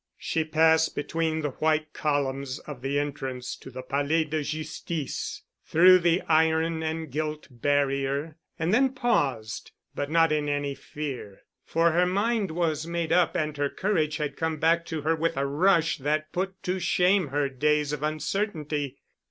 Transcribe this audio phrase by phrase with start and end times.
[0.17, 5.99] She passed between the white columns of the entrance to the Palais de Justice, through
[5.99, 12.07] the iron and gilt barrier and then paused, but not in any fear, for her
[12.07, 15.99] mind was made up and her courage had come back to her with a rush
[15.99, 18.97] that put to shame her days of uncertainty.